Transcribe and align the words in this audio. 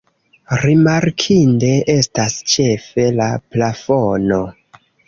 Rimarkinde 0.61 1.69
estas 1.97 2.41
ĉefe 2.55 3.07
la 3.23 3.31
plafono. 3.55 4.43